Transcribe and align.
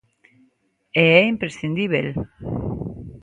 E 1.05 1.05
é 1.19 1.21
imprescindíbel. 1.33 2.07